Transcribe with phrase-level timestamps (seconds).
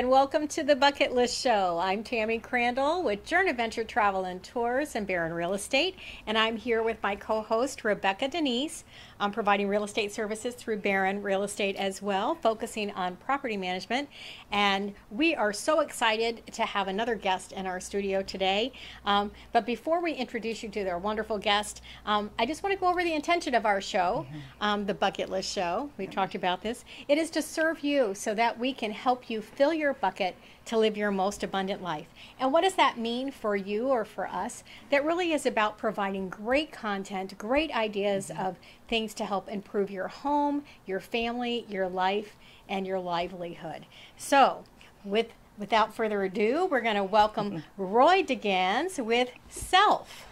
[0.00, 1.78] and welcome to the Bucket List Show.
[1.78, 5.94] I'm Tammy Crandall with Journey Venture Travel and Tours and Barron Real Estate,
[6.26, 8.84] and I'm here with my co host, Rebecca Denise.
[9.20, 14.08] I'm providing real estate services through Barron Real Estate as well, focusing on property management.
[14.50, 18.72] And we are so excited to have another guest in our studio today.
[19.04, 22.80] Um, but before we introduce you to our wonderful guest, um, I just want to
[22.80, 24.26] go over the intention of our show,
[24.62, 25.90] um, the Bucket List Show.
[25.98, 26.86] We've talked about this.
[27.06, 30.36] It is to serve you so that we can help you fill your bucket
[30.66, 32.06] to live your most abundant life.
[32.38, 34.62] And what does that mean for you or for us?
[34.90, 38.40] That really is about providing great content, great ideas mm-hmm.
[38.40, 38.56] of
[38.88, 42.36] things to help improve your home, your family, your life,
[42.68, 43.86] and your livelihood.
[44.16, 44.64] So,
[45.04, 50.29] with without further ado, we're going to welcome Roy DeGannes with Self.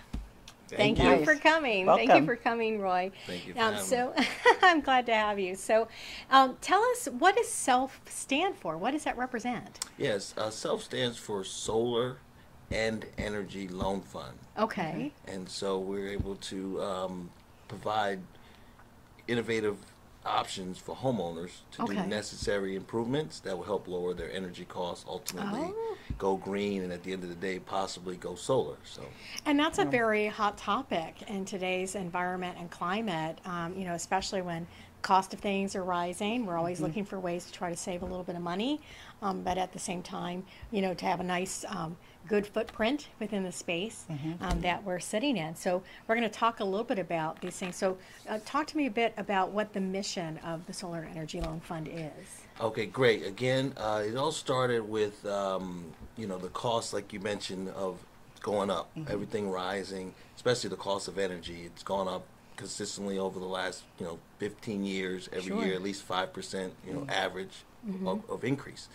[0.76, 1.24] Thank, you you.
[1.24, 1.86] for coming.
[1.86, 3.10] Thank you for coming, Roy.
[3.26, 4.14] Thank you for Um, so
[4.62, 5.54] I'm glad to have you.
[5.54, 5.88] So,
[6.30, 8.76] um, tell us what does self stand for?
[8.76, 9.80] What does that represent?
[9.96, 12.18] Yes, uh, SELF stands for Solar
[12.70, 14.38] and Energy Loan Fund.
[14.58, 15.12] Okay.
[15.26, 17.30] And so we're able to um,
[17.66, 18.20] provide
[19.26, 19.76] innovative
[20.28, 21.94] options for homeowners to Okay.
[21.94, 25.96] do necessary improvements that will help lower their energy costs, ultimately Oh.
[26.18, 28.76] go green, and at the end of the day, possibly go solar.
[28.84, 29.02] So,
[29.46, 34.42] And that's a very hot topic in today's environment and climate, um, you know, especially
[34.42, 34.66] when
[35.02, 36.46] cost of things are rising.
[36.46, 38.80] We're always looking for ways to try to save a little bit of money,
[39.22, 41.96] um, but at the same time, you know, to have a nice, um,
[42.26, 44.04] good footprint within the space
[44.40, 45.56] um, that we're sitting in.
[45.56, 47.76] So we're going to talk a little bit about these things.
[47.76, 47.96] So
[48.28, 51.60] uh, talk to me a bit about what the mission of the Solar Energy Loan
[51.60, 52.44] Fund is.
[52.60, 53.24] Okay, great.
[53.24, 55.84] Again, uh, it all started with um,
[56.16, 57.98] you know the cost, like you mentioned, of
[58.40, 61.62] going up, everything rising, especially the cost of energy.
[61.64, 62.24] It's gone up
[62.58, 65.28] consistently over the last you know 15 years.
[65.32, 65.64] Every Sure.
[65.64, 67.64] year, at least five percent, you know, average
[68.04, 68.88] of, of increase.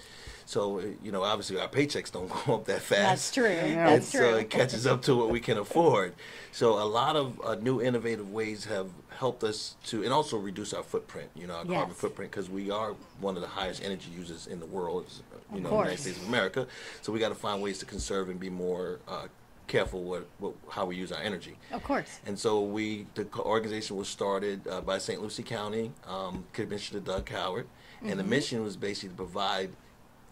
[0.45, 3.01] So uh, you know, obviously, our paychecks don't go up that fast.
[3.01, 3.45] That's true.
[3.47, 4.35] And That's so true.
[4.35, 6.13] it catches up to what we can afford.
[6.51, 10.73] So a lot of uh, new innovative ways have helped us to, and also reduce
[10.73, 11.29] our footprint.
[11.35, 14.59] You know, our carbon footprint because we are one of the highest energy users in
[14.59, 15.05] the world.
[15.51, 15.85] You Of know, course.
[15.85, 16.67] United States of America.
[17.01, 19.27] So we got to find ways to conserve and be more uh,
[19.67, 21.57] careful what, what how we use our energy.
[21.71, 22.19] Of course.
[22.25, 25.21] And so we, the organization was started uh, by St.
[25.21, 27.67] Lucie County um, Commissioner Doug Coward,
[28.01, 28.17] and Mm-hmm.
[28.17, 29.69] the mission was basically to provide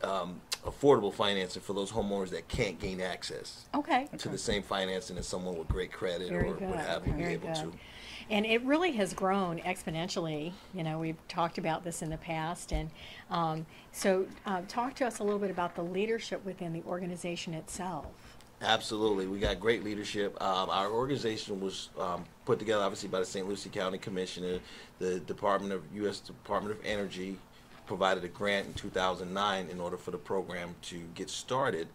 [0.04, 4.08] um, affordable financing for those homeowners that can't gain access Okay.
[4.18, 6.70] to the same financing as someone with great credit Very or good.
[6.70, 7.56] what have you be able good.
[7.56, 7.72] to.
[8.30, 10.54] And it really has grown exponentially.
[10.74, 12.72] You know, we've talked about this in the past.
[12.72, 12.90] And
[13.30, 17.54] um, so, uh, talk to us a little bit about the leadership within the organization
[17.54, 18.31] itself.
[18.62, 20.40] Absolutely, we got great leadership.
[20.42, 23.48] Um, our organization was um, put together, obviously, by the St.
[23.48, 24.60] Lucie County Commissioner.
[25.00, 26.20] The Department of U.S.
[26.20, 27.38] Department of Energy
[27.88, 31.88] provided a grant in 2009 in order for the program to get started.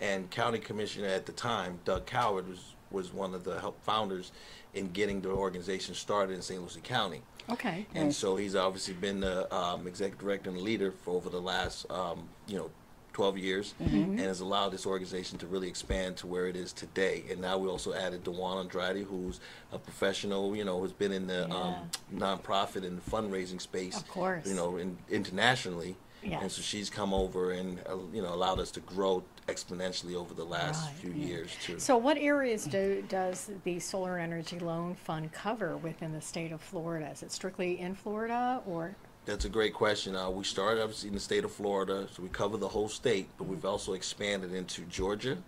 [0.00, 4.32] And County Commissioner at the time, Doug Coward, was was one of the help founders
[4.72, 6.62] in getting the organization started in St.
[6.62, 7.20] Lucie County.
[7.50, 7.86] Okay.
[7.94, 11.90] And so he's obviously been the um, executive director and leader for over the last,
[11.90, 12.70] um, you know,
[13.14, 17.24] 12 years and has allowed this organization to really expand to where it is today.
[17.30, 19.40] And now we also added Dewan Andrade, who's
[19.72, 21.76] a professional, you know, who's been in the um,
[22.14, 24.46] nonprofit and fundraising space, Of course.
[24.46, 25.96] you know, in, internationally.
[26.24, 30.32] And so she's come over and, uh, you know, allowed us to grow exponentially over
[30.32, 31.26] the last Right, few yeah.
[31.26, 31.78] years, too.
[31.78, 36.62] So, what areas do, does the Solar Energy Loan Fund cover within the state of
[36.62, 37.10] Florida?
[37.12, 38.96] Is it strictly in Florida or?
[39.26, 40.14] That's a great question.
[40.14, 43.28] Uh, we started obviously in the state of Florida, so we cover the whole state,
[43.38, 45.38] but we've also expanded into Georgia,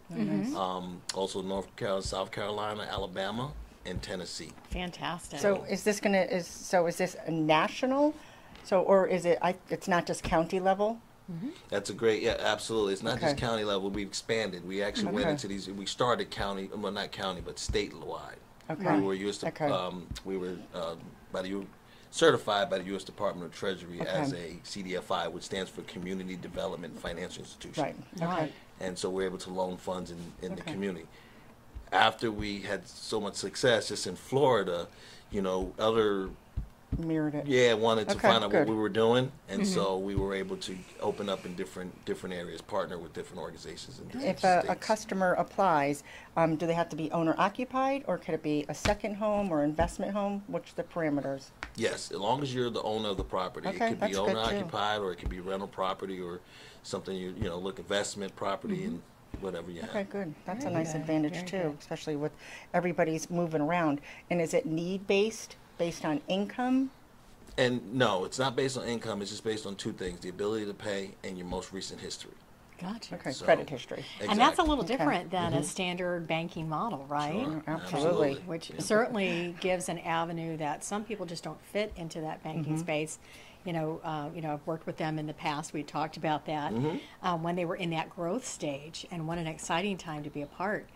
[0.57, 3.53] um, also North Carolina, South Carolina, Alabama,
[3.85, 4.53] and Tennessee.
[4.71, 5.41] Fantastic.
[5.41, 8.15] So is this gonna, is, so is this a national?
[8.65, 10.99] So, or is it, I, it's not just county level?
[11.69, 12.93] That's a great, yeah, absolutely.
[12.93, 13.91] It's not just county level.
[13.91, 14.67] We've expanded.
[14.67, 15.69] We actually went into these.
[15.69, 18.37] We started county, well, not county, but statewide.
[18.71, 18.97] Okay.
[18.97, 19.49] We were used to.
[19.49, 19.69] Okay.
[19.69, 20.95] Um, we were uh,
[21.33, 21.67] by the U-
[22.17, 23.05] certified by the U.S.
[23.05, 24.09] Department of Treasury Okay.
[24.09, 27.83] as a CDFI, which stands for Community Development Financial Institution.
[27.85, 28.27] Right, okay.
[28.27, 28.53] Right.
[28.81, 31.07] and so we're able to loan funds in, in the community.
[31.93, 34.89] After we had so much success just in Florida,
[35.31, 36.31] you know, other
[36.99, 37.47] Mirrored it.
[37.47, 40.57] yeah wanted to Okay, find out what we were doing, and so we were able
[40.59, 44.65] to open up in different different areas, partner with different organizations in different If a,
[44.69, 46.05] a customer applies,
[46.37, 49.51] um, do they have to be owner occupied or could it be a second home
[49.51, 50.43] or investment home?
[50.47, 51.51] What's the parameters?
[51.75, 54.15] Yes, as long as you're the owner of the property, Okay, it could that's be
[54.15, 54.57] good, owner too.
[54.57, 56.41] occupied, or it could be rental property, or
[56.83, 59.03] something you you know look investment property and
[59.41, 59.91] whatever you have.
[59.91, 59.99] Mm-hmm.
[59.99, 60.35] Okay, good.
[60.47, 61.77] That's a nice good, advantage very too, good.
[61.81, 62.33] especially with
[62.73, 64.01] everybody's moving around.
[64.31, 66.91] And is it need based, based on income?
[67.59, 69.23] And no, it's not based on income.
[69.23, 72.33] It's just based on two things: the ability to pay and your most recent history.
[72.79, 73.15] Gotcha.
[73.15, 74.05] Okay, So- credit history.
[74.21, 74.99] And that's a little Okay.
[74.99, 77.33] different than a standard banking model, right?
[77.47, 77.63] Sure.
[77.67, 78.35] Absolutely.
[78.45, 83.19] Which certainly gives an avenue that some people just don't fit into that banking space.
[83.65, 85.73] You know, uh, you know, I've worked with them in the past.
[85.73, 86.75] We talked about that
[87.23, 90.43] um, when they were in that growth stage, and what an exciting time to be
[90.43, 90.87] a part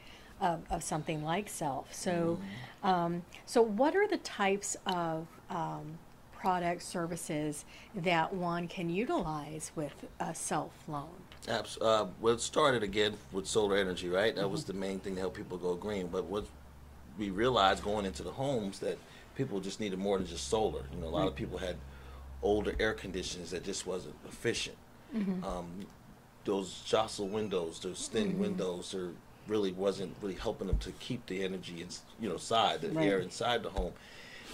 [0.40, 1.94] of, of something like Self.
[1.94, 2.38] So,
[2.82, 5.98] um, so what are the types of um,
[6.32, 7.64] products, services
[7.94, 11.08] that one can utilize with a Self loan?
[11.48, 14.34] Abs- uh, well, it started again with solar energy, right?
[14.34, 16.08] That was the main thing to help people go green.
[16.08, 16.46] But what
[17.18, 18.98] we realized going into the homes that
[19.36, 20.84] people just needed more than just solar.
[20.92, 21.76] You know, a lot of people had
[22.42, 24.76] older air conditioners that just wasn't efficient.
[25.42, 25.86] Um,
[26.44, 29.12] those jostle windows, those thin windows, are
[29.50, 31.88] really wasn't really helping them to keep the energy, in,
[32.20, 33.08] you know, side the Right.
[33.08, 33.92] air inside the home.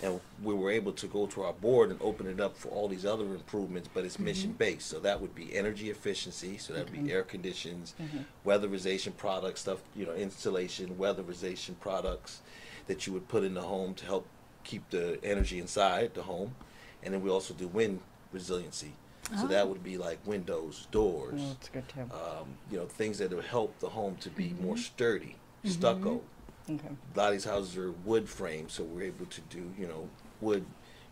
[0.02, 2.88] And we were able to go to our board and open it up for all
[2.88, 4.24] these other improvements, but it's mm-hmm.
[4.24, 4.88] mission based.
[4.88, 6.58] So that would be energy efficiency.
[6.58, 8.48] So that would be air conditions, mm-hmm.
[8.48, 12.40] weatherization products, stuff, you know, installation, weatherization products
[12.88, 14.26] that you would put in the home to help
[14.64, 16.54] keep the energy inside the home.
[17.02, 18.00] And then we also do wind
[18.32, 18.92] resiliency.
[19.34, 22.00] So that would be like windows, doors, Oh, that's good too.
[22.12, 26.22] um, you know, things that will help the home to be more sturdy, stucco.
[26.70, 26.88] Okay.
[27.14, 30.08] A lot of these houses are wood framed, so we're able to do, you know,
[30.40, 30.66] wood,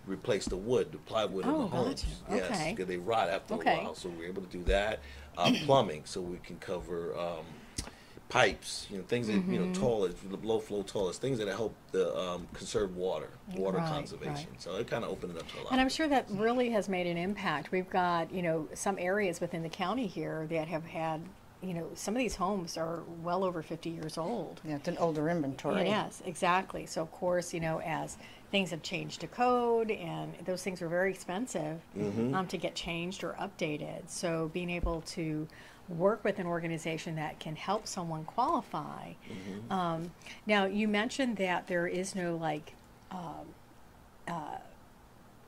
[0.07, 2.05] replace the wood, the plywood in Oh, the homes.
[2.05, 2.35] gotcha.
[2.35, 2.71] Yes, Okay.
[2.71, 3.71] because they rot after Okay.
[3.73, 5.01] a while, so we're able to do that.
[5.37, 7.47] Uh, plumbing, so we can cover um,
[8.29, 9.73] pipes, you know, things that, you know, Mm-hmm.
[9.73, 14.35] toilets, low flow toilets, things that help the um, conserve water, water Right, conservation.
[14.51, 14.61] right.
[14.61, 15.73] So it kind of opened it up to a lot.
[15.73, 17.71] And I'm sure that really has made an impact.
[17.71, 21.21] We've got, you know, some areas within the county here that have had,
[21.63, 24.61] you know, some of these homes are well over 50 years old.
[24.65, 25.87] Yeah, it's an older inventory.
[25.87, 26.87] Yes, exactly.
[26.87, 28.17] So, of course, you know, as
[28.51, 31.81] things have changed to code and those things are very expensive
[32.33, 34.09] um, to get changed or updated.
[34.09, 35.47] So, being able to
[35.89, 39.13] work with an organization that can help someone qualify.
[39.71, 40.13] Um,
[40.47, 42.75] now, you mentioned that there is no like
[43.11, 43.47] um,
[44.27, 44.59] uh,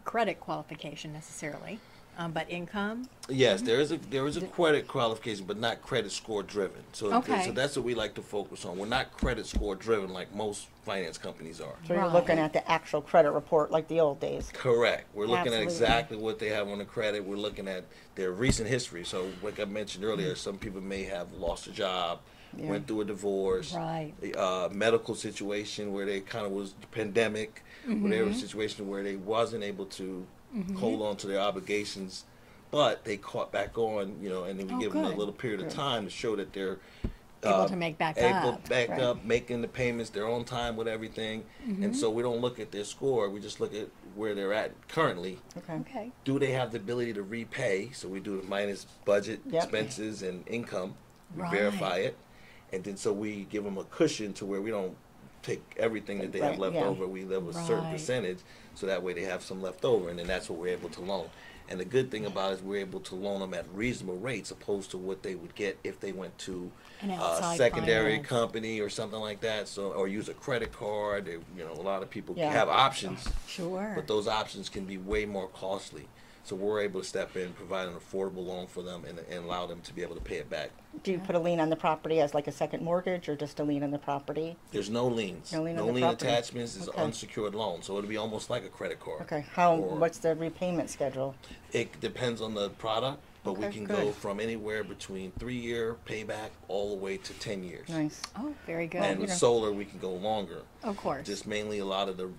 [0.04, 1.78] credit qualification necessarily,
[2.18, 3.08] um, but income.
[3.28, 6.82] Yes, there is a there is a credit qualification, but not credit score driven.
[6.92, 7.44] So Okay.
[7.44, 8.78] so that's what we like to focus on.
[8.78, 11.74] We're not credit score driven like most finance companies are.
[11.86, 14.50] So you're looking at the actual credit report like the old days.
[14.54, 15.06] Correct.
[15.14, 15.58] We're looking Absolutely.
[15.66, 17.24] at exactly what they have on the credit.
[17.24, 17.84] We're looking at
[18.14, 19.04] their recent history.
[19.04, 22.20] So, like I mentioned earlier, some people may have lost a job,
[22.56, 22.70] Yeah.
[22.70, 24.14] went through a divorce, Right.
[24.36, 28.30] uh, medical situation where they kind of was pandemic, where they were Mm-hmm.
[28.30, 30.24] a situation where they wasn't able to
[30.74, 32.24] hold on to their obligations,
[32.70, 35.32] but they caught back on, you know, and then we Oh, give them a little
[35.34, 36.78] period of time to show that they're
[37.44, 38.68] Able to make back able up.
[38.68, 39.00] back Right.
[39.00, 41.84] up, making the payments, they're on time with everything, Mm-hmm.
[41.84, 43.28] and so we don't look at their score.
[43.28, 45.38] We just look at where they're at currently.
[45.58, 45.74] Okay.
[45.74, 46.12] Okay.
[46.24, 47.90] Do they have the ability to repay?
[47.92, 49.62] So we do the minus budget Yep.
[49.62, 50.94] expenses and income.
[51.36, 51.52] We Right.
[51.52, 52.16] verify it,
[52.72, 54.96] and then so we give them a cushion to where we don't
[55.46, 56.84] take everything that they have left yeah.
[56.84, 57.06] over.
[57.06, 58.38] We leave a certain percentage,
[58.75, 61.00] so that way they have some left over, and then that's what we're able to
[61.00, 61.28] loan.
[61.69, 64.50] And the good thing about it is we're able to loan them at reasonable rates,
[64.52, 66.70] opposed to what they would get if they went to
[67.02, 68.28] a secondary finance.
[68.28, 69.66] company or something like that.
[69.66, 71.25] So or use a credit card.
[71.26, 72.52] They, you know, a lot of people Yeah.
[72.52, 73.92] have options, Sure.
[73.97, 76.06] but those options can be way more costly.
[76.46, 79.66] So we're able to step in, provide an affordable loan for them, and, and allow
[79.66, 80.70] them to be able to pay it back.
[81.02, 83.58] Do you put a lien on the property as like a second mortgage or just
[83.58, 84.56] a lien on the property?
[84.70, 86.26] There's no liens, No lien no on the lien property.
[86.28, 86.76] attachments.
[86.76, 87.02] Is Okay.
[87.02, 89.22] unsecured loan, so it'll be almost like a credit card.
[89.22, 89.44] Okay.
[89.54, 91.34] How, Or- what's the repayment schedule?
[91.72, 93.96] It depends on the product, but we can good.
[93.96, 97.88] go from anywhere between three year payback all the way to ten years.
[97.88, 98.22] Nice.
[98.36, 99.02] oh, very good.
[99.02, 100.62] And with solar, we can go longer.
[100.84, 101.26] of course.
[101.26, 102.30] just mainly a lot of the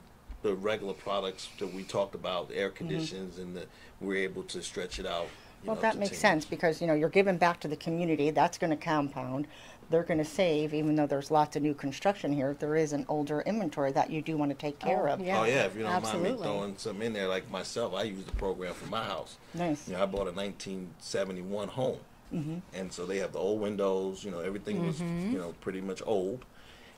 [0.44, 3.66] the regular products that we talked about, air conditions, and the
[4.00, 5.26] we're able to stretch it out.
[5.26, 5.68] Mm-hmm.
[5.68, 8.30] Well, know, that makes 10 sense because, you know, you're giving back to the community.
[8.30, 9.48] That's going to compound.
[9.90, 12.56] They're going to save, even though there's lots of new construction here.
[12.60, 15.22] There is an older inventory that you do want to take care Oh, of.
[15.22, 15.40] yeah.
[15.40, 16.32] Oh yeah, if you don't mind absolutely.
[16.34, 19.38] me throwing something in there, like myself, I use the program for my house.
[19.56, 19.88] Nice.
[19.88, 21.98] You know, I bought a 1971 home,
[22.34, 22.58] Mm-hmm.
[22.74, 24.22] and so they have the old windows.
[24.26, 25.32] You know, everything was Mm-hmm.
[25.32, 26.44] you know pretty much old.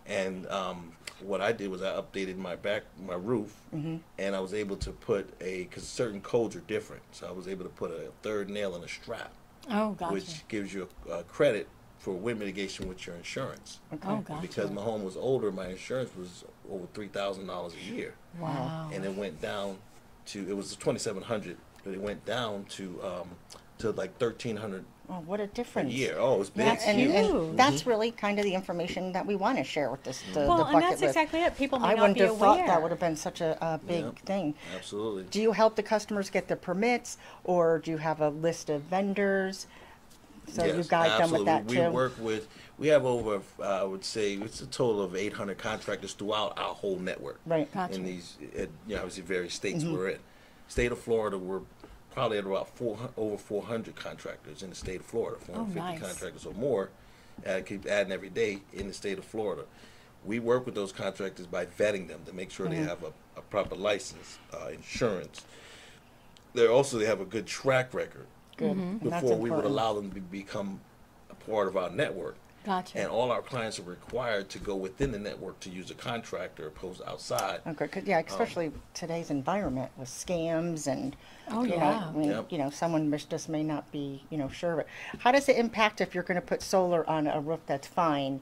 [0.09, 3.97] And um, what I did was I updated my back my roof, Mm-hmm.
[4.17, 7.03] and I was able to put a because certain codes are different.
[7.11, 9.31] So I was able to put a third nail in a strap,
[9.69, 10.13] oh, gotcha.
[10.13, 11.67] which gives you a, a credit
[11.99, 13.79] for wind mitigation with your insurance.
[13.91, 14.41] oh, gotcha.
[14.41, 18.89] Because my home was older, my insurance was over three thousand dollars a year, wow.
[18.91, 19.77] and it went down
[20.27, 23.29] to it was twenty seven hundred, but it went down to um,
[23.79, 25.91] to like thirteen hundred Oh, what a a difference.
[25.91, 26.17] year.
[26.19, 26.65] Oh, it was big.
[26.67, 27.15] That's and, huge.
[27.15, 30.41] and that's really kind of the information that we want to share with this the,
[30.41, 31.15] well, the and bucket that's list.
[31.17, 31.57] exactly it.
[31.57, 33.79] People may I not wouldn't be have thought that would have been such a, a
[33.79, 34.19] big Yep.
[34.19, 34.55] thing.
[34.75, 35.23] Absolutely.
[35.23, 38.83] Do you help the customers get the permits, or do you have a list of
[38.83, 39.65] vendors
[40.47, 41.75] So you Yes, guide them with that absolutely.
[41.75, 41.89] too?
[41.89, 45.57] We work with, we have over, uh, I would say, it's a total of 800
[45.57, 47.39] contractors throughout our whole network.
[47.45, 47.71] Right.
[47.71, 47.95] Gotcha.
[47.95, 49.93] In these, uh, you know, obviously various states Mm-hmm.
[49.93, 50.19] we're in.
[50.67, 51.61] State of Florida, we're
[52.11, 55.99] probably at about four, over 400 contractors in the state of Florida, 450 Oh, nice.
[55.99, 56.89] contractors or more.
[57.45, 59.63] Uh, keep adding every day in the state of Florida.
[60.25, 62.75] We work with those contractors by vetting them to make sure Mm-hmm.
[62.75, 65.45] they have a, a proper license, uh, insurance.
[66.53, 68.25] They're also, they have a good track record
[68.57, 68.71] Good.
[68.71, 70.81] And before we would allow them to become
[71.29, 72.35] a part of our network.
[72.65, 72.97] Gotcha.
[72.99, 76.67] And all our clients are required to go within the network to use a contractor
[76.67, 77.61] opposed to outside.
[77.65, 81.15] Okay, 'cause, yeah, um, especially today's environment with scams and,
[81.49, 82.07] Oh, you know, yeah.
[82.09, 82.51] I mean, Yep.
[82.51, 84.75] you know, someone just may not be, you know, sure.
[84.75, 84.87] But
[85.19, 88.41] how does it impact if you're going to put solar on a roof that's fine?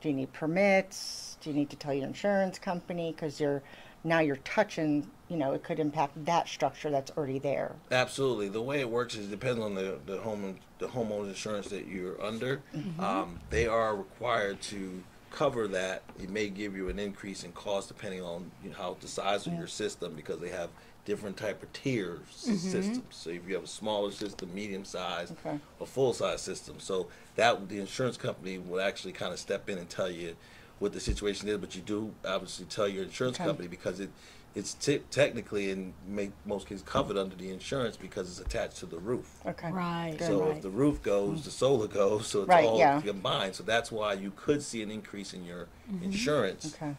[0.00, 1.36] Do you need permits?
[1.40, 3.12] Do you need to tell your insurance company?
[3.12, 3.62] Because you're
[4.04, 7.72] now you're touching, you know, it could impact that structure that's already there.
[7.90, 8.48] Absolutely.
[8.48, 12.22] The way it works is depends on the, the home the homeowner's insurance that you're
[12.22, 12.62] under.
[13.00, 16.02] Um, they are required to cover that.
[16.22, 19.46] It may give you an increase in cost depending on you know, how the size
[19.46, 20.70] of your system because they have
[21.04, 23.00] different type of tiers systems.
[23.10, 25.58] So if you have a smaller system, medium size, Okay.
[25.80, 29.78] or full size system, so that the insurance company will actually kind of step in
[29.78, 30.36] and tell you
[30.78, 31.58] what the situation is.
[31.58, 33.46] But you do obviously tell your insurance Okay.
[33.46, 34.10] company because it
[34.54, 38.86] it's t- technically in make, most cases covered under the insurance because it's attached to
[38.86, 39.40] the roof.
[39.46, 39.70] Okay.
[39.70, 40.16] Right.
[40.18, 40.26] Good.
[40.26, 40.56] So right.
[40.56, 43.00] if the roof goes, the solar goes, so it's Right, all yeah.
[43.00, 43.54] combined.
[43.54, 45.68] So that's why you could see an increase in your
[46.02, 46.94] insurance Okay.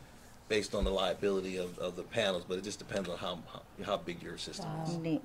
[0.48, 3.62] based on the liability of, of the panels, but it just depends on how how,
[3.83, 4.95] how big your system is.
[4.98, 5.21] Neat.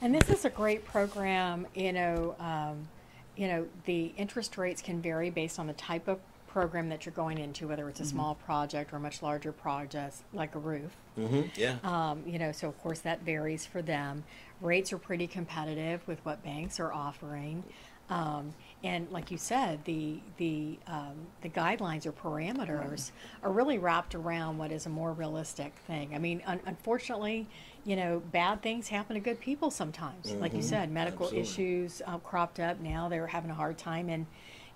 [0.00, 1.66] And this is a great program.
[1.74, 2.88] You know, um,
[3.36, 6.18] you know, the interest rates can vary based on the type of
[6.52, 10.16] program that you're going into, whether it's a small project or a much larger project
[10.32, 10.90] like a roof.
[11.14, 11.76] hmm Yeah.
[11.84, 14.24] Um, you know, so of course that varies for them.
[14.60, 17.62] Rates are pretty competitive with what banks are offering.
[18.08, 18.52] Um,
[18.82, 23.12] and like you said, the the um, the guidelines or parameters
[23.44, 26.12] are really wrapped around what is a more realistic thing.
[26.12, 27.46] I mean, un- unfortunately,
[27.84, 30.32] you know, bad things happen to good people sometimes.
[30.32, 31.48] Like you said, medical Absolutely.
[31.48, 32.80] issues uh, cropped up.
[32.80, 34.26] Now they're having a hard time, and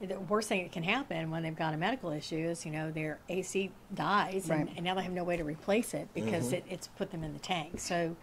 [0.07, 2.91] the worst thing that can happen when they've got a medical issue is, you know,
[2.91, 4.77] their AC dies, and, Right.
[4.77, 7.33] and now they have no way to replace it because it, it's put them in
[7.33, 7.81] the tank.
[7.81, 8.17] So,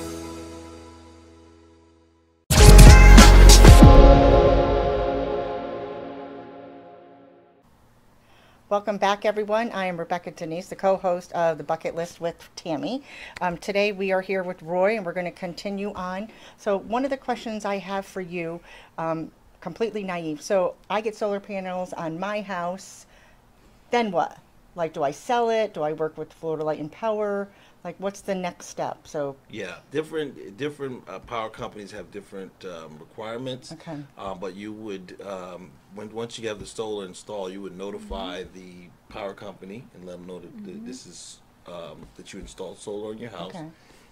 [8.69, 9.71] Welcome back, everyone.
[9.71, 13.01] I am Rebecca Denise, the co-host of the Bucket List with Tammy.
[13.39, 16.27] Um, today we are here with Roy, and we're going to continue on.
[16.57, 18.59] So one of the questions I have for you,
[18.97, 19.31] um,
[19.61, 20.41] completely naive.
[20.41, 23.05] So I get solar panels on my house.
[23.89, 24.37] Then what?
[24.75, 25.73] Like, do I sell it?
[25.73, 27.47] Do I work with Florida Light and Power?
[27.87, 29.07] Like, what's the next step?
[29.07, 33.71] So Yeah, different different uh, power companies have different um, requirements.
[33.71, 33.95] Okay.
[34.17, 38.43] Um, but you would um, when once you have the solar installed, you would notify
[38.43, 42.77] the power company and let them know that th- this is um, that you installed
[42.77, 43.55] solar in your house.
[43.55, 43.67] Okay.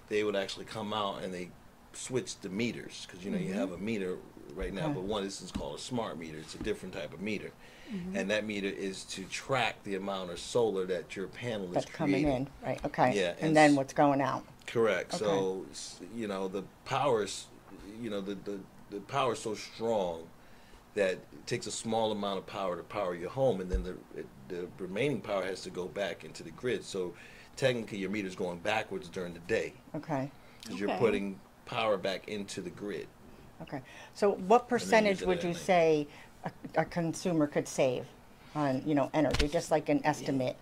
[0.08, 1.50] They would actually come out and they
[1.92, 4.16] switch the meters because you know you have a meter
[4.56, 4.94] right now, Okay.
[4.94, 6.38] but one this is called a smart meter.
[6.38, 7.52] It's a different type of meter.
[7.94, 8.16] Mm-hmm.
[8.16, 11.92] And that meter is to track the amount of solar that your panel that's is
[11.92, 12.48] coming creating.
[12.64, 12.84] in, right?
[12.86, 13.14] Okay.
[13.16, 14.44] Yeah, And and then what's going out?
[14.66, 15.14] Correct.
[15.14, 15.24] Okay.
[15.24, 15.66] So
[16.16, 17.46] you know the power is,
[18.02, 18.60] you know the, the
[18.90, 20.24] the power is so strong
[20.96, 23.96] that it takes a small amount of power to power your home, and then the
[24.48, 26.84] the remaining power has to go back into the grid.
[26.84, 27.14] So
[27.56, 30.32] technically, your meter's going backwards during the day Okay.
[30.64, 33.08] because you're putting power back into the grid.
[33.62, 33.82] Okay.
[34.14, 35.58] So what percentage would you night.
[35.58, 36.08] say
[36.44, 38.06] a, a consumer could save
[38.56, 40.56] on, you know, energy, just like an estimate.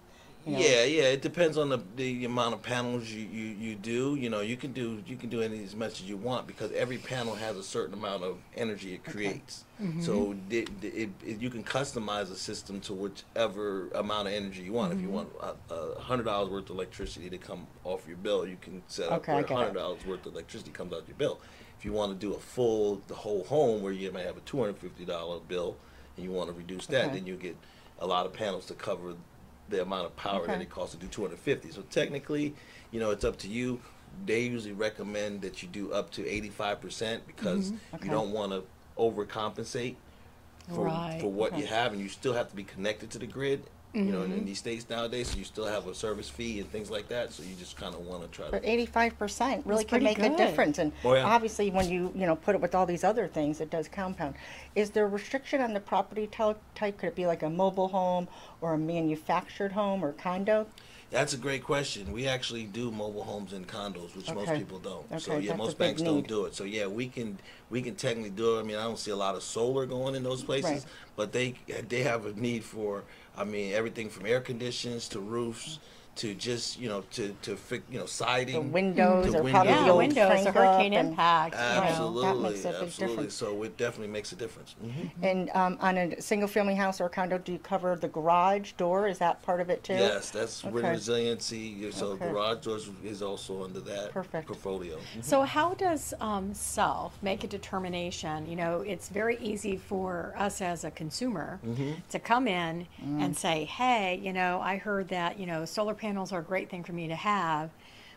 [0.46, 0.60] You know?
[0.60, 1.04] Yeah, yeah.
[1.04, 4.16] It depends on the, the amount of panels you, you, you do.
[4.16, 6.70] You know, you can do you can do any as much as you want because
[6.74, 9.64] every panel has a certain amount of energy it creates.
[9.82, 10.02] Mm-hmm.
[10.02, 14.74] So it, it, it, you can customize a system to whichever amount of energy you
[14.74, 14.92] want.
[14.92, 15.16] If you mm-hmm.
[15.16, 18.84] want a, a hundred dollars worth of electricity to come off your bill, you can
[18.88, 21.40] set up Okay, where a hundred dollars worth of electricity comes out your bill.
[21.78, 24.42] If you want to do a full the whole home where you might have a
[24.42, 25.76] two hundred fifty dollar bill
[26.16, 27.16] and you want to reduce that, Okay.
[27.16, 27.58] then you get
[28.00, 29.16] a lot of panels to cover
[29.70, 31.72] the amount of power that it costs to do 250.
[31.72, 32.54] So technically,
[32.92, 33.80] you know, it's up to you.
[34.26, 37.96] They usually recommend that you do up to 85% because Mm-hmm.
[37.96, 38.06] Okay.
[38.06, 38.64] you don't want to
[38.98, 39.96] overcompensate
[40.68, 41.18] for, Right.
[41.20, 41.62] for what Okay.
[41.62, 43.64] you have, and you still have to be connected to the grid.
[43.94, 44.38] You know, in, Mm-hmm.
[44.40, 47.32] in these states nowadays, so you still have a service fee and things like that.
[47.32, 48.70] So you just kind of want to try But to.
[48.70, 51.24] eighty-five percent really That's can pretty make a difference, and Oh, yeah.
[51.24, 54.34] obviously, when you, you know, put it with all these other things, it does compound.
[54.74, 56.58] Is there a restriction on the property type?
[56.76, 58.28] Could it be like a mobile home
[58.62, 60.66] or a manufactured home or condo?
[61.14, 62.12] That's a great question.
[62.12, 65.08] We actually do mobile homes and condos, which most people don't.
[65.22, 66.56] so Okay, yeah, that's most banks don't do it.
[66.56, 67.38] So yeah, we can
[67.70, 68.62] we can technically do it.
[68.62, 70.86] I mean, I don't see a lot of solar going in those places, Right.
[71.16, 71.54] but they
[71.88, 73.04] they have a need for.
[73.38, 75.78] I mean, everything from air conditions to roofs
[76.16, 78.54] to just you know to to fix you know siding.
[78.54, 79.80] The windows The are probably windows.
[79.80, 81.56] the Yeah, old windows, crank the hurricane and- impact.
[81.56, 81.66] you know.
[81.88, 83.16] Absolutely, that makes a big absolutely.
[83.16, 83.34] difference.
[83.34, 84.76] So it definitely makes a difference.
[84.82, 89.08] hmm And um, on a single-family house or condo, do you cover the garage door?
[89.08, 89.94] Is that part of it too?
[89.94, 90.92] Yes, that's with Okay.
[90.92, 91.92] resiliency.
[91.92, 92.30] So Okay.
[92.30, 94.48] garage doors is also under that Perfect.
[94.48, 94.98] portfolio.
[95.18, 95.24] Mhm.
[95.24, 98.46] So, how does um, self make a determination?
[98.48, 101.60] You know, it's very easy for us as a consumer
[102.10, 102.88] to come in
[103.20, 106.70] and say, "Hey, you know, I heard that you know solar panels are a great
[106.70, 107.70] thing for me to have."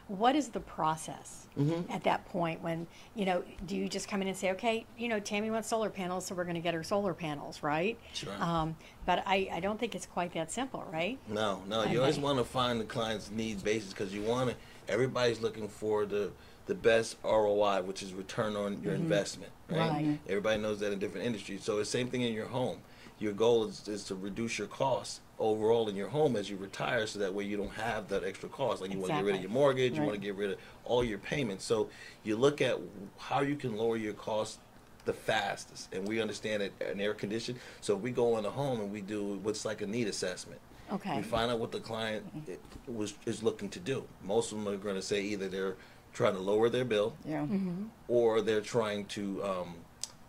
[0.08, 1.48] What is the process
[1.90, 3.42] at that point when you know?
[3.66, 6.34] Do you just come in and say, "Okay, you know, Tammy wants solar panels, so
[6.36, 7.98] we're going to get her solar panels," right?
[8.12, 8.32] Sure.
[8.40, 11.18] Um, but I, I don't think it's quite that simple, right?
[11.28, 11.84] No, no.
[11.84, 14.56] You always want to find the client's needs basis because you want to.
[14.88, 16.30] Everybody's looking for the
[16.66, 19.52] the best ROI, which is return on your investment.
[19.68, 19.90] Right?
[19.90, 20.18] Right.
[20.28, 21.64] Everybody knows that in different industries.
[21.64, 22.78] So it's the same thing in your home.
[23.18, 27.06] Your goal is, is to reduce your costs overall in your home as you retire,
[27.06, 28.80] so that way you don't have that extra cost.
[28.82, 30.58] Like you want to get rid of your mortgage, you want to get rid of
[30.84, 31.64] all your payments.
[31.64, 31.88] So
[32.24, 32.78] you look at
[33.18, 34.58] how you can lower your costs
[35.06, 37.56] the fastest, and we understand it an air condition.
[37.80, 40.60] So we go in a home and we do what's like a need assessment.
[40.92, 41.16] Okay.
[41.16, 42.24] We find out what the client
[42.86, 44.04] was is looking to do.
[44.24, 45.76] Most of them are going to say either they're
[46.12, 47.46] trying to lower their bill, Yeah.
[48.08, 49.74] or they're trying to um,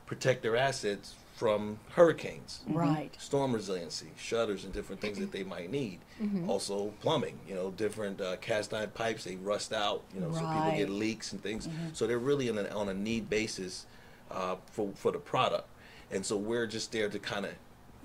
[0.05, 3.11] protect their assets from hurricanes, Right.
[3.21, 5.99] storm resiliency, shutters, and different things that they might need.
[6.19, 6.49] Mm-hmm.
[6.49, 7.37] Also, plumbing.
[7.47, 10.01] You know, different uh, cast iron pipes they rust out.
[10.15, 11.69] You know, so people get leaks and things.
[11.93, 13.85] So they're really on a, on a need basis
[14.31, 15.67] uh, for for the product,
[16.11, 17.53] and so we're just there to kind of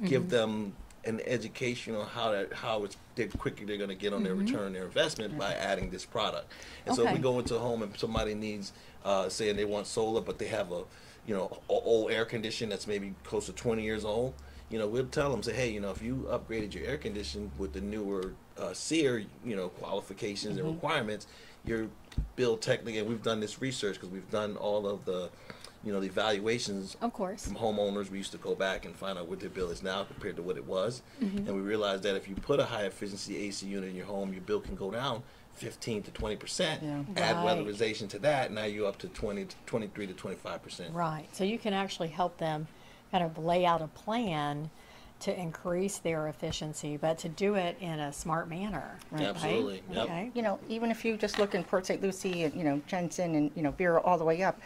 [0.04, 4.12] give them an education on how that how it's they're quicker they're going to get
[4.12, 6.52] on their return on their investment by adding this product.
[6.86, 8.72] And so if we go into a home and somebody needs,
[9.04, 10.84] uh, saying they want solar, but they have a,
[11.26, 14.34] you know, old air condition that's maybe close to 20 years old,
[14.70, 17.50] you know, we'll tell them, say, hey, you know, if you upgraded your air condition
[17.58, 21.26] with the newer uh, SEER, you know, qualifications and requirements,
[21.64, 21.86] your
[22.36, 25.28] bill technically, and we've done this research because we've done all of the,
[25.84, 27.44] you know, the evaluations Of course.
[27.44, 30.04] from homeowners, we used to go back and find out what their bill is now
[30.04, 31.02] compared to what it was.
[31.20, 34.32] And we realized that if you put a high efficiency AC unit in your home,
[34.32, 35.22] your bill can go down
[35.54, 36.82] 15 to 20 percent.
[36.82, 37.02] Yeah.
[37.16, 37.58] Add Right.
[37.58, 40.94] weatherization to that, now you're up to 20 to 23 to 25 percent.
[40.94, 41.26] Right.
[41.32, 42.66] So you can actually help them
[43.10, 44.70] kind of lay out a plan
[45.20, 48.98] to increase their efficiency, but to do it in a smart manner.
[49.12, 49.22] Right?
[49.22, 50.04] Absolutely, yep.
[50.06, 50.30] Okay.
[50.34, 52.02] You know, even if you just look in Port St.
[52.02, 54.58] Lucie and, you know, Jensen and, you know, Vero all the way up,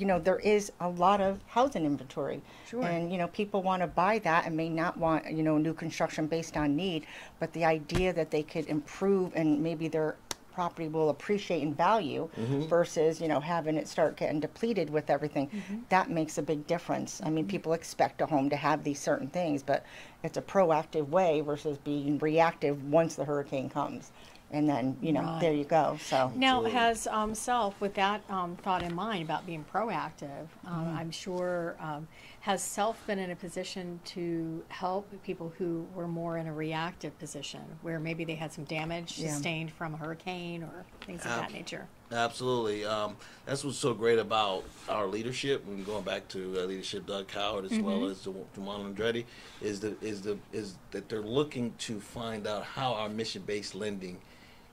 [0.00, 2.40] you know, there is a lot of housing inventory.
[2.66, 2.82] Sure.
[2.82, 5.74] And, you know, people want to buy that and may not want, you know, new
[5.74, 7.06] construction based on need,
[7.38, 10.16] but the idea that they could improve and maybe their
[10.54, 12.62] property will appreciate in value mm-hmm.
[12.62, 15.78] versus, you know, having it start getting depleted with everything, mm-hmm.
[15.90, 17.20] that makes a big difference.
[17.22, 17.50] I mean, mm-hmm.
[17.50, 19.84] people expect a home to have these certain things, but
[20.22, 24.12] it's a proactive way versus being reactive once the hurricane comes.
[24.52, 25.96] And then, you know, there you go.
[26.02, 26.70] So, Now, Absolutely.
[26.72, 30.96] has um, Self, with that um, thought in mind about being proactive, um, Mm-hmm.
[30.98, 32.08] I'm sure, um,
[32.40, 37.16] has Self been in a position to help people who were more in a reactive
[37.20, 39.30] position, where maybe they had some damage Yeah.
[39.32, 41.86] sustained from a hurricane or things of Ab- that nature?
[42.10, 42.84] Absolutely.
[42.84, 45.64] Um, that's what's so great about our leadership.
[45.68, 49.26] And going back to uh, leadership, Doug Coward as well as Juan Andretti,
[49.62, 53.76] is the is the is that they're looking to find out how our mission based
[53.76, 54.18] lending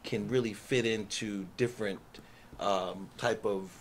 [0.03, 1.99] can really fit into different
[2.59, 3.71] um, type of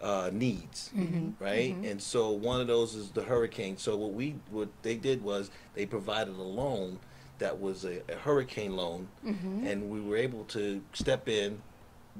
[0.00, 1.42] uh, needs, Mm-hmm.
[1.42, 1.74] right?
[1.84, 3.76] And so one of those is the hurricane.
[3.78, 6.98] So what we what they did was they provided a loan
[7.38, 9.66] that was a, a hurricane loan, Mm-hmm.
[9.66, 11.60] and we were able to step in.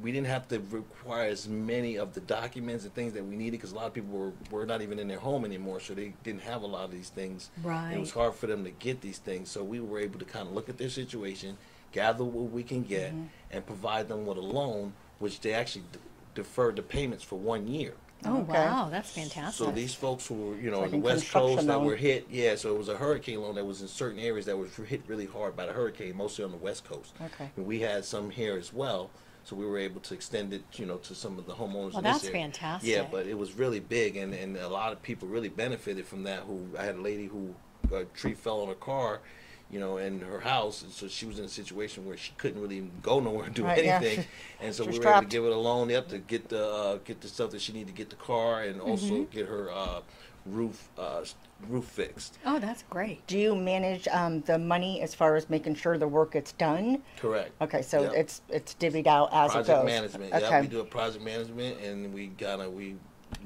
[0.02, 3.52] We didn't have to require as many of the documents and things that we needed
[3.52, 6.12] because a lot of people were, were not even in their home anymore, so they
[6.22, 7.48] didn't have a lot of these things.
[7.62, 10.26] Right, It was hard for them to get these things, so we were able to
[10.26, 11.56] kind of look at their situation,
[11.96, 13.24] gather what we can get, Mm-hmm.
[13.52, 15.98] and provide them with a loan, which they actually d-
[16.34, 17.94] deferred the payments for one year.
[18.24, 18.52] Oh, Okay.
[18.52, 19.64] wow, that's fantastic.
[19.66, 21.96] So these folks who were, you know, like on the West construction Coast that were
[21.96, 22.54] hit, yeah.
[22.56, 25.26] So it was a hurricane loan that was in certain areas that was hit really
[25.26, 27.14] hard by the hurricane, mostly on the West Coast.
[27.28, 27.50] Okay.
[27.56, 29.10] And we had some here as well,
[29.44, 31.92] so we were able to extend it, you know, to some of the homeowners.
[31.92, 32.42] Well, in this that's area.
[32.44, 32.90] fantastic.
[32.90, 36.22] Yeah, but it was really big, and and a lot of people really benefited from
[36.24, 36.40] that.
[36.48, 37.54] Who I had a lady who
[37.94, 39.20] a tree fell on her car.
[39.68, 42.60] You know, in her house, and so she was in a situation where she couldn't
[42.62, 44.00] really go nowhere and do Right, yeah.
[44.00, 44.24] anything,
[44.60, 46.48] and so She we was were able to give her a loan, yep, to get
[46.48, 49.24] the uh, get the stuff that she needed to get the car, and also Mm-hmm.
[49.24, 50.02] get her uh,
[50.44, 51.24] roof uh,
[51.68, 52.38] roof fixed.
[52.44, 53.26] oh, that's great.
[53.26, 57.02] Do you manage um, the money as far as making sure the work gets done?
[57.16, 57.50] Correct.
[57.60, 58.12] Okay, so Yep.
[58.14, 59.84] it's it's divvied out as project it goes.
[59.84, 60.32] management.
[60.32, 60.44] Okay.
[60.44, 62.96] Yeah, we do a project management, and we gotta we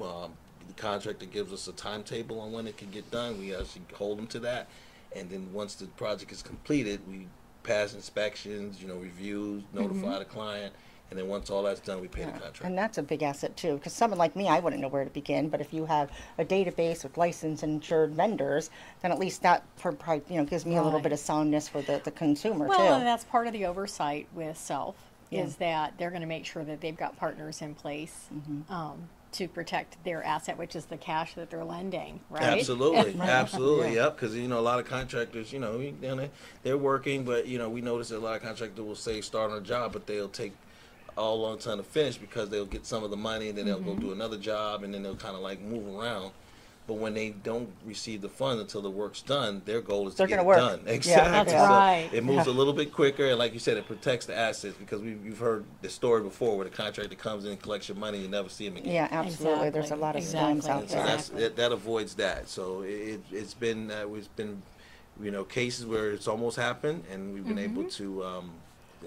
[0.01, 0.33] um,
[0.67, 3.39] the contractor gives us a timetable on when it can get done.
[3.39, 4.67] We actually hold them to that,
[5.15, 7.27] and then once the project is completed, we
[7.63, 10.73] pass inspections, you know, reviews, notify the client,
[11.09, 12.33] and then once all that's done, we pay the Mm-hmm.
[12.39, 12.63] Contractor.
[12.65, 15.09] And that's a big asset too, because someone like me, I wouldn't know where to
[15.09, 15.49] begin.
[15.49, 18.69] But if you have a database with licensed and insured vendors,
[19.01, 21.67] then at least that for probably you know gives me a little bit of soundness
[21.67, 22.93] for the, the consumer too Well, too.
[22.99, 24.95] and that's part of the oversight with Self
[25.29, 25.41] Yeah.
[25.43, 28.73] is that they're going to make sure that they've got partners in place Mm-hmm.
[28.73, 32.43] um, to protect their asset, which is the cash that they're lending, right?
[32.43, 34.03] Absolutely, absolutely, Yeah.
[34.05, 34.15] yep.
[34.17, 36.29] Because you know a lot of contractors, you know, they-
[36.63, 39.51] they're working, but you know we notice that a lot of contractors will say start
[39.51, 40.53] on a job, but they'll take
[41.17, 43.79] a long time to finish because they'll get some of the money, and then they'll
[43.79, 43.95] Mm-hmm.
[43.95, 46.31] go do another job, and then they'll kind of like move around.
[46.91, 50.27] But when they don't receive the funds until the work's done, their goal is They're
[50.27, 50.57] to get gonna it work.
[50.57, 50.81] done.
[50.85, 51.31] Yeah, Exactly.
[51.31, 52.09] That's So right.
[52.11, 52.51] It moves Yeah.
[52.51, 55.39] a little bit quicker, and like you said, it protects the assets because we, you've
[55.39, 58.29] heard the story before where the contractor comes in and collects your money, and you
[58.29, 58.93] never see him again.
[58.93, 59.69] yeah, absolutely.
[59.69, 60.69] There's a lot of exactly.
[60.69, 61.05] out And so there.
[61.05, 61.43] that's Exactly.
[61.43, 62.49] that, that avoids that.
[62.49, 64.61] So it, it's been uh, it's been
[65.23, 68.51] you know cases where it's almost happened, and we've been able to um,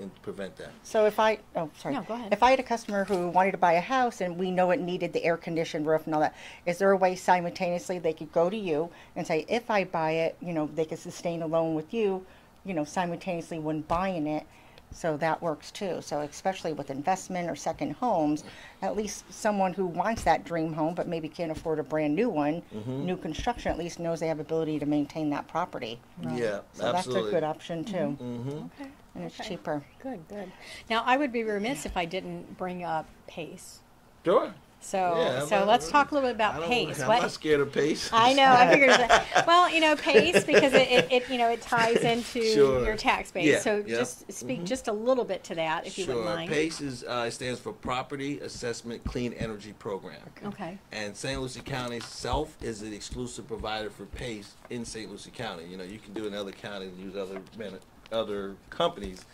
[0.00, 0.70] and prevent that.
[0.82, 1.94] So if I, oh, sorry.
[1.94, 2.32] No, go ahead.
[2.32, 4.80] If I had a customer who wanted to buy a house and we know it
[4.80, 6.34] needed the air conditioned roof and all that,
[6.66, 10.12] is there a way simultaneously they could go to you and say, if I buy
[10.12, 12.24] it, you know, they could sustain a loan with you,
[12.64, 14.46] you know, simultaneously when buying it.
[14.90, 16.00] So that works too.
[16.02, 18.44] So especially with investment or second homes,
[18.80, 22.28] at least someone who wants that dream home but maybe can't afford a brand new
[22.28, 23.04] one, Mm-hmm.
[23.04, 25.98] new construction at least knows they have ability to maintain that property.
[26.22, 26.92] Yeah, So absolutely.
[26.92, 28.48] that's a good option too, hmm
[28.80, 28.90] Okay.
[29.14, 29.50] And it's Okay.
[29.50, 29.84] cheaper.
[30.02, 30.50] Good, good.
[30.90, 33.80] Now, I would be remiss if I didn't bring up pace.
[34.24, 34.54] Sure.
[34.80, 37.00] So, Yeah, so but- let's talk a little bit I about don't- pace.
[37.00, 38.10] I'm What- not scared of pace.
[38.12, 38.44] I know.
[38.52, 38.90] I figured.
[38.90, 42.84] That, well, you know, pace because it, it, it you know it ties into Sure.
[42.84, 43.46] your tax base.
[43.46, 43.80] Yeah, so yeah.
[43.82, 43.88] Mm-hmm.
[43.94, 46.16] just speak just a little bit to that, if you Sure.
[46.16, 46.50] wouldn't mind.
[46.50, 50.20] PACE is, uh, stands for Property Assessment Clean Energy Program.
[50.44, 50.76] Okay.
[50.92, 51.40] And St.
[51.40, 55.10] Lucie County Self is the exclusive provider for PACE in St.
[55.10, 55.64] Lucie County.
[55.64, 57.78] You know, you can do it in other counties and use other man-
[58.12, 59.24] other companies,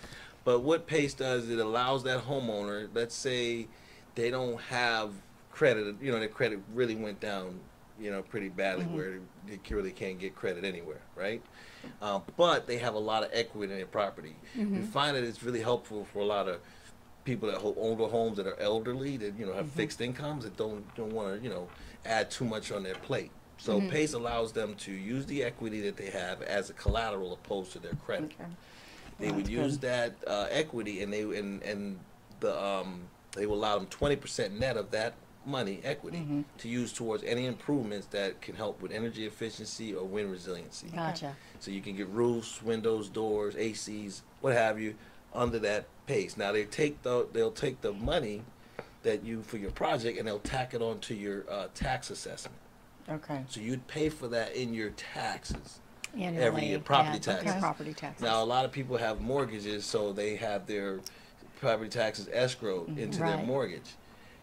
[0.44, 2.88] but what PACE does, it allows that homeowner.
[2.94, 3.68] Let's say
[4.14, 5.12] they don't have
[5.52, 5.96] credit.
[6.00, 7.61] You know, their credit really went down.
[8.00, 8.96] You know, pretty badly mm-hmm.
[8.96, 11.42] where they really can't get credit anywhere, right?
[12.00, 14.37] Um, but they have a lot of equity in their property.
[14.56, 14.76] Mm-hmm.
[14.76, 16.61] We find that it's really helpful for a lot of
[17.24, 19.76] people that own the homes that are elderly that you know have mm-hmm.
[19.76, 21.68] fixed incomes that don't don't want to you know
[22.06, 23.30] add too much on their plate.
[23.60, 27.72] So PACE allows them to use the equity that they have as a collateral opposed
[27.72, 28.32] to their credit.
[28.40, 28.50] Okay.
[29.18, 31.98] They Well, would that's use that uh, equity and they and and
[32.40, 35.12] the um, they will allow them twenty percent net of that
[35.44, 36.40] money equity Mm-hmm.
[36.58, 40.88] to use towards any improvements that can help with energy efficiency or wind resiliency.
[40.88, 41.34] Gotcha.
[41.60, 44.94] So you can get roofs, windows, doors, ACs, what have you,
[45.34, 46.36] under that pace.
[46.38, 48.42] Now they take the they'll take the money
[49.02, 52.56] that you for your project and they'll tack it onto your uh, tax assessment.
[53.10, 53.44] Okay.
[53.48, 55.80] So you'd pay for that in your taxes.
[56.14, 57.60] Annually, Every year, property yeah, your taxes.
[57.60, 58.22] Property taxes.
[58.22, 61.00] Now a lot of people have mortgages, so they have their
[61.60, 62.98] property taxes escrowed mm-hmm.
[62.98, 63.94] into their mortgage.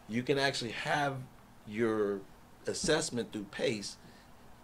[0.07, 1.17] You can actually have
[1.67, 2.21] your
[2.65, 3.97] assessment through PACE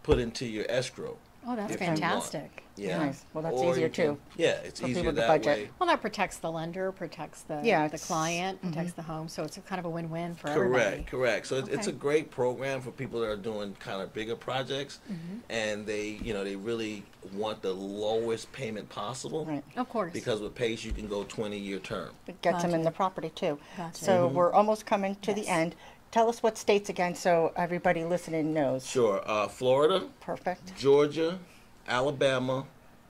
[0.04, 1.18] put into your escrow.
[1.46, 2.00] oh, that's if you want.
[2.00, 2.63] fantastic.
[2.76, 2.98] Yeah.
[2.98, 3.26] Nice.
[3.34, 4.20] Well, that's Or easier you can- too.
[4.36, 5.46] Yeah, it's For easier people to that budget.
[5.46, 5.70] way.
[5.80, 8.14] Well, that protects the lender, protects the Yeah, the it's- mm-hmm.
[8.14, 9.28] client, protects the home.
[9.28, 10.86] So it's a kind of a win-win for Correct, everybody.
[11.04, 11.12] correct.
[11.12, 11.48] Correct.
[11.48, 12.00] So it's, it's a Okay.
[12.00, 15.38] great program for people that are doing kind of bigger projects, Mm-hmm.
[15.50, 19.46] and they, you know, they really want the lowest payment possible.
[19.46, 19.64] Right.
[19.78, 20.12] Of course.
[20.12, 22.10] Because with PACE, you can go 20 year term.
[22.28, 22.84] It gets them in Gotcha.
[22.86, 23.60] the property too.
[23.78, 24.04] Gotcha.
[24.04, 24.36] So Mm-hmm.
[24.36, 25.50] we're almost coming to the Yes.
[25.50, 25.76] end.
[26.12, 28.86] Tell us what states again so everybody listening knows.
[28.86, 29.22] Sure.
[29.26, 30.76] Uh, Florida, Perfect.
[30.78, 31.40] Georgia,
[31.88, 32.66] Alabama,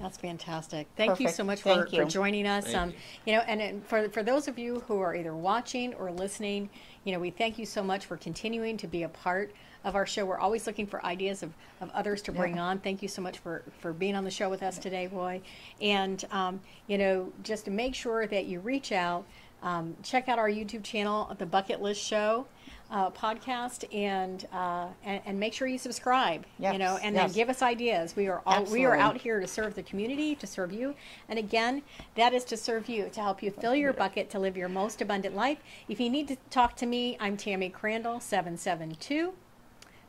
[0.00, 0.86] That's fantastic.
[0.96, 2.04] Thank you so much for, Thank for you.
[2.06, 2.64] joining us.
[2.64, 2.96] Thank um, you.
[3.26, 6.70] you know, and, and for for those of you who are either watching or listening,
[7.04, 9.52] you know, we thank you so much for continuing to be a part
[9.84, 10.24] of our show.
[10.24, 12.64] We're always looking for ideas of, of others to bring Yeah.
[12.64, 12.78] on.
[12.78, 15.40] Thank you so much for for being on the show with us today, Roy.
[15.80, 19.24] And um, you know, just to make sure that you reach out,
[19.62, 22.46] um, check out our YouTube channel, the Bucket List Show.
[22.90, 27.26] Uh, podcast and, uh, and and make sure you subscribe you know and yes.
[27.26, 30.34] then give us ideas we are all we are out here to serve the community,
[30.36, 30.94] to serve you.
[31.28, 31.82] And again,
[32.14, 35.00] that is to serve you, to help you fill your bucket to live your most
[35.00, 35.58] abundant life.
[35.88, 39.32] If you need to talk to me, I'm Tammy Crandall, 772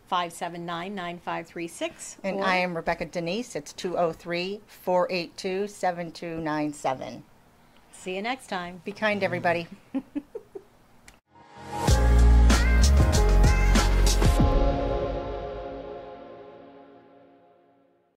[0.08, 2.18] 579 9536.
[2.24, 3.56] And I am Rebecca Denise.
[3.56, 7.24] It's 203 482 7297.
[7.92, 8.82] See you next time.
[8.84, 9.68] Be kind, everybody.